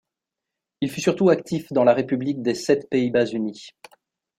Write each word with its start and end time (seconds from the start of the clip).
Il 0.81 0.89
fut 0.89 0.99
surtout 1.01 1.29
actif 1.29 1.71
dans 1.71 1.83
la 1.83 1.93
République 1.93 2.41
des 2.41 2.55
Sept 2.55 2.89
Pays-Bas-Unis. 2.89 3.69